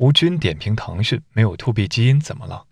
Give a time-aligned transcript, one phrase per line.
[0.00, 2.64] 吴军点评腾讯没有 to B 基因怎么了？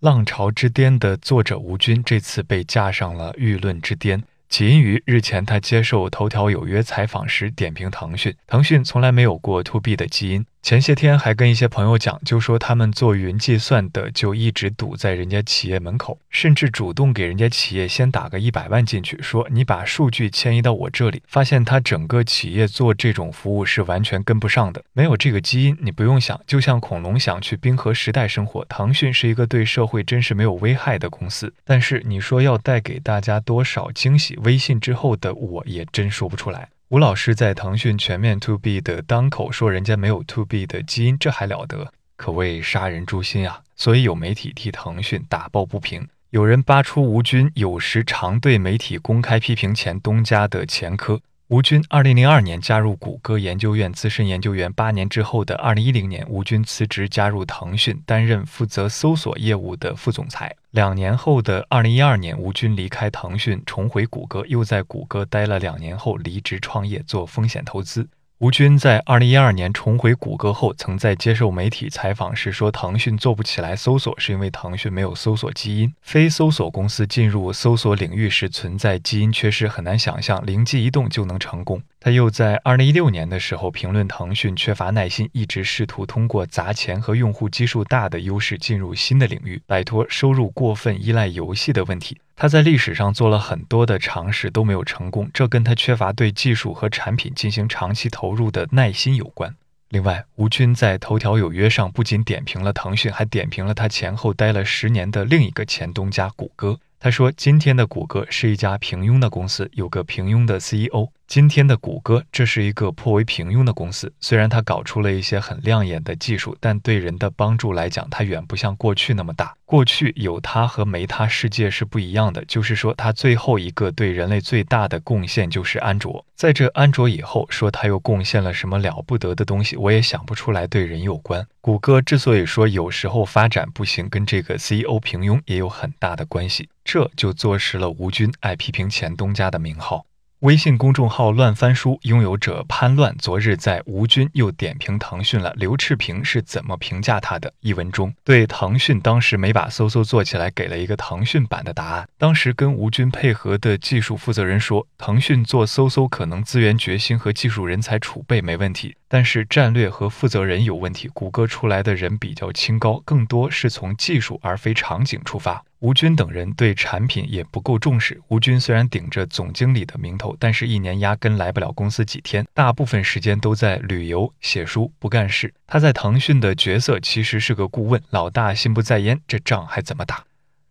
[0.00, 4.22] 浪潮之巅的作者吴军这次被架上了舆论之巅。
[4.50, 10.44] 起因于日前他接受头条有约采访时点评腾讯，腾讯从来没有过 to B 的基因。
[10.66, 21.22] 前些天还跟一些朋友讲，就说他们做云计算的就一直堵在人家企业门口，甚至主动给人家企业先打个一百万进去，说你把数据迁移到我这里。
[21.28, 28.64] 发现他整个企业做这种服务是完全跟不上的，没有这个基因，你不用想，就像恐龙想去冰河时代生活。
[28.64, 34.34] 腾讯是一个对社会真是没有危害的公司，但是你说要带给大家多少惊喜？
[34.42, 36.70] 微信之后的我也真说不出来。
[36.88, 43.60] 吴老师在腾讯全面 to B 的当口说人家没有 to B 的基因，这还了得，可谓杀人诛心啊！
[43.74, 51.20] 所以有媒体替腾讯打抱不平，有人扒出吴军有时常对媒体公开批评前东家的前科。
[51.48, 60.56] 吴军二零零二年加入谷歌研究院资深研究员，八年之后的二零一零年，吴军辞职加入腾讯，担任负责搜索业务的副总裁。
[60.72, 68.08] 两年后的二零一二年，吴军离开腾讯，重回谷歌，又在谷歌待了两年后离职创业做风险投资。
[68.38, 75.90] 吴军在二零一二年重回谷歌后，曾在接受媒体采访时说：“腾讯做不起来搜索，是因为腾讯没有搜索基因。
[76.02, 92.18] 非搜索公司进入搜索领域时存在基因缺失，很难想象灵机一动就能成功。”他又在二零一六年的时候评论腾讯缺乏耐心，一直试图通过砸钱和用户基数大的优势进入新的领域，摆脱收入过分依赖游戏的问题。
[92.38, 99.56] 他在历史上做了很多的尝试都没有成功，这跟他缺乏对技术和产品进行长期投入的耐心有关。
[99.88, 106.78] 另外，吴军在头条有约上不仅点评了腾讯，还点评了他前后待了十年的另一个前东家谷歌。
[106.98, 111.08] 他说：“今天的谷歌是一家平庸的公司，有个平庸的 CEO。
[111.26, 114.12] 今天的谷歌，这是一个颇为平庸的公司。
[114.20, 119.52] 虽然它搞出了一些很亮眼的技术，但对人的帮助来讲，它远不像过去那么大。
[119.64, 122.44] 过去有它和没它世界是不一样的。
[122.44, 126.24] 就是说，它最后一个对人类最大的贡献就是安卓。
[126.36, 130.64] 在这安卓以后，说它又贡献了什么了不得的东西，我也想不出来。
[130.68, 140.06] 对人有关，谷歌之所以说有时候发展不行，跟这个 CEO 平庸也有很大的关系。”这就坐实了吴军爱批评前东家的名号。
[140.40, 145.50] 微信公众号“乱翻书”拥有者潘乱昨日在吴军又点评腾讯了。
[145.56, 147.50] 刘炽平是怎么评价他的？
[147.60, 152.06] 一文中对腾讯当时没把搜搜做起来给了一个腾讯版的答案。
[152.18, 158.94] 当时跟吴军配合的技术负责人说，腾讯做搜搜可能资源决心和技术人才储备没问题。
[159.08, 161.08] 但是战略和负责人有问题。
[161.14, 165.64] 谷歌出来的人比较清高，更多是从技术而非场景出发。
[165.80, 168.20] 吴军等人对产品也不够重视。
[168.28, 175.52] 吴军虽然顶着总经理的名头，但是一年压根来不了公司几天，大部分时间都在旅游、写书，不干事。
[175.66, 180.25] 他在腾讯的角色其实是个顾问，老大心不在焉，这仗还怎么打？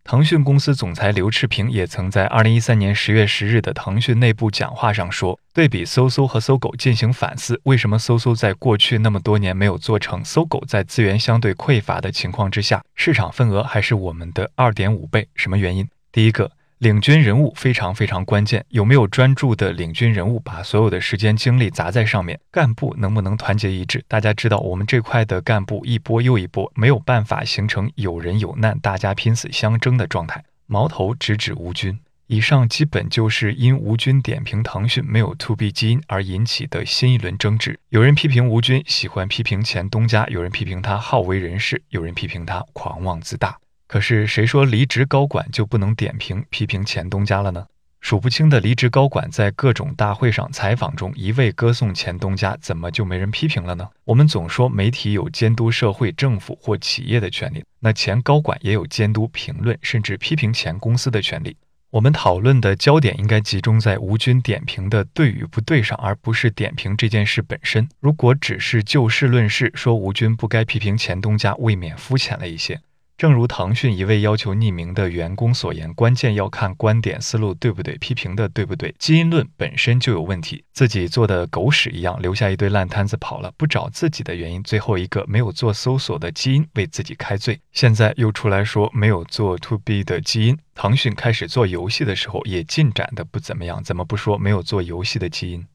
[0.06, 10.24] 腾讯公司总裁刘炽平也曾在二零一三年十月十日的腾讯内部讲话上说，对比搜搜和搜狗进行反思，为什么搜搜在过去那么多年没有做成？
[10.24, 15.88] 搜狗在资源相对匮乏的情况之下，市场份额还是我们的二点五倍，什么原因？
[16.12, 16.52] 第一个。
[16.78, 22.38] 领军人物非常非常关键，有没有专注的领军人物，把所有的时间精力砸在上面？
[22.50, 24.04] 干部能不能团结一致？
[24.06, 30.44] 大家知道，我们这块的干部一波又一波，没有办法形成有人有难，大家拼死相争的状态。
[30.66, 31.98] 矛头直指吴军。
[32.26, 37.78] 以上基本就是因吴军点评腾讯没有 to B 基因而引起的新一轮争执。
[37.88, 43.56] 有人批评吴军喜欢批评前东家，有人批评他好为人师，有人批评他狂妄自大。
[43.86, 47.66] 可是谁说离职高管就不能点评批评前东家了呢？
[48.00, 53.88] 数不清的离职高管在各种大会上采访中一味歌颂前东家，怎么就没人批评了呢？
[54.04, 61.56] 我们总说媒体有监督社会、政府或企业的权利，那前高管也有监督、评论甚至批评前公司的权利。
[61.90, 67.88] 我们讨论的焦点应该集中在吴军点评的对与不对上，而不是点评这件事本身。
[68.00, 72.80] 如果只是就事论事，说吴军不该批评前东家，未免肤浅了一些。
[73.16, 78.94] 正如腾讯一位要求匿名的员工所言，关键要看观点思路对不对，批评的对不对。
[78.98, 87.58] 基因论本身就有问题，自己做的狗屎一样，留下一堆烂摊子跑了，不找自己的原因，最后一个没有做搜索的基因为自己开罪。
[87.72, 95.66] 现在又出来说没有做 to B 的基因，腾讯开始做游戏的时候也进展的不怎么样，怎么不说没有做游戏的基因？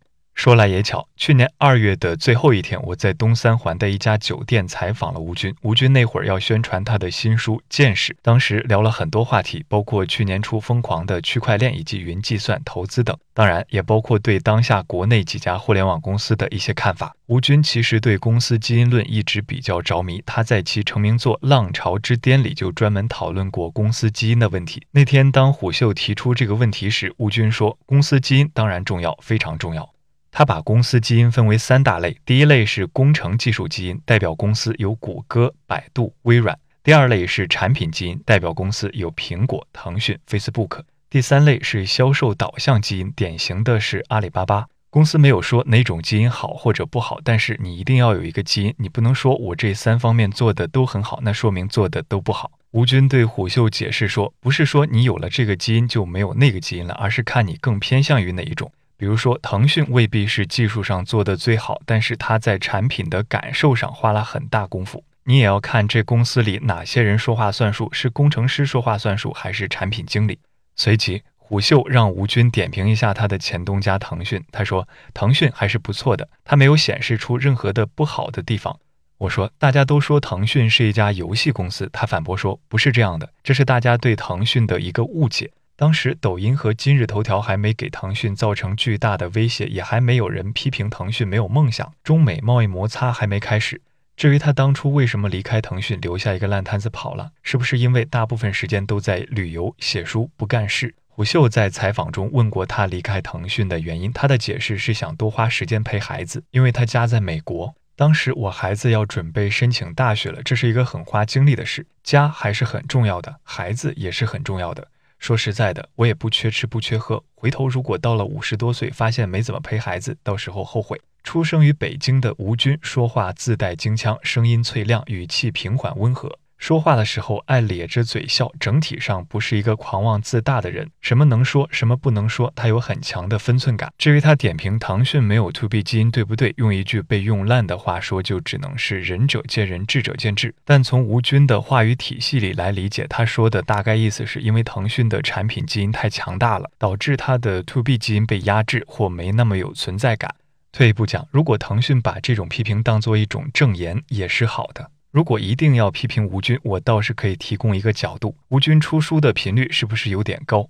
[0.41, 5.53] 说来也巧，去年二月的最后一天，我在东三环的一家酒店采访了吴军。
[5.61, 17.15] 吴军那会儿要宣传他的新书《见识》，当时聊了很多话题，包括去年初疯狂的区块链以及云计算投资等，当然也包括对当下国内几家互联网公司的一些看法。
[17.27, 24.81] 吴军其实对公司基因论一直比较着迷，他在其成名作《浪潮之巅》里就专门讨论过公司基因的问题。
[24.89, 29.87] 那天当虎嗅提出这个问题时，吴军说：“公司基因当然重要，非常重要。”
[30.31, 44.65] 他把公司基因分为三大类，第一类是工程技术基因，代表公司有谷歌、百度、微软；第二类是产品基因，代表公司有苹果、腾讯、Facebook；第三类是销售导向基因，典型的是阿里巴巴。
[44.89, 52.51] 公司没有说哪种基因好或者不好，但是你一定要有一个基因，你不能说我这三方面做的都很好，那说明做的都不好。
[52.71, 58.71] 吴军对虎嗅解释说，不是说你有了这个基因就没有那个基因了，而是看你更偏向于哪一种。
[59.01, 65.03] 比如说，腾讯未必是技术上做的最好，但是它在产品的感受上花了很大功夫。
[65.23, 70.37] 你也要看这公司里哪些人说话算数，是工程师说话算数，还是产品经理。
[70.75, 74.39] 随即，虎嗅让吴军点评一下他的前东家腾讯。
[74.51, 78.79] 他说，腾讯还是不错的，他没有显示出任何的不好的地方。
[79.17, 85.51] 我说，大家都说腾讯是一家游戏公司，他反驳说，不是这样的，这是大家对腾讯的一个误解。
[85.81, 93.81] 当时，抖音和今日头条还没给腾讯造成巨大的威胁，也还没有人批评腾讯没有梦想，中美贸易摩擦还没开始。
[94.15, 100.93] 至于他当初为什么离开腾讯，留下一个烂摊子跑了，是不是因为大部分时间都在旅游、写书，不干事？
[101.07, 107.73] 虎嗅在采访中问过他离开腾讯的原因，他的解释是想多花时间陪孩子，因为他家在美国。
[107.95, 114.87] 当时我孩子要准备申请大学了，这是一个很花精力的事，家还是很重要的，孩子也是很重要的。
[115.21, 117.23] 说实在的，我也不缺吃不缺喝。
[117.35, 120.99] 回头如果到了五十多岁，发现没怎么陪孩子，到时候后悔。
[121.23, 126.39] 出生于北京的吴军说话自带京腔，声音脆亮，语气平缓温和。
[126.61, 130.87] 说话的时候爱咧着嘴笑，整体上不是一个狂妄自大的人。
[131.01, 133.91] 什么能说，什么不能说，他有很强的分寸感。
[133.97, 140.53] 至于他点评腾讯没有 to B 基因对不对，用一句被用烂的话说，就只能是仁者见仁，智者见智。
[140.63, 150.35] 但从吴军的话语体系里来理解，他说的大概意思是因为腾讯的产品基因太强大了，导致他的 to B 基因被压制或没那么有存在感。
[150.71, 154.91] 退一步讲，如果腾讯把这种批评当做一种正言，也是好的。
[155.11, 160.69] 如果一定要批评吴军，我倒是可以提供一个角度：吴军出书的频率是不是有点高？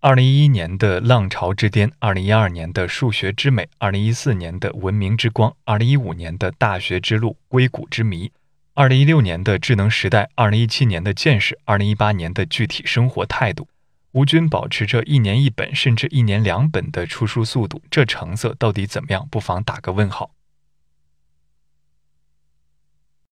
[0.00, 8.28] 二零一一年的《浪潮之巅》，二零一二年的《数学之美》，二零一四年的《文明之光》，二零一五年的《大学之路》，《硅谷之谜》，
[8.72, 13.64] 二零一六年的《智能时代》，二零一七年的《见识》，二零一八年的《具体生活态度》。
[14.12, 19.28] 吴军保持着一年一本甚至一年两本的出书速度，这成色到底怎么样？
[19.30, 20.30] 不妨打个问号。